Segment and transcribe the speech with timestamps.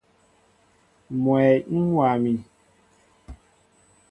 [1.21, 2.33] Mwɛy ń wa mi.